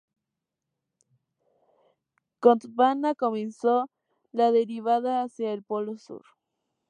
[2.41, 3.91] Gondwana comenzó
[4.31, 6.23] la deriva hacia el Polo Sur.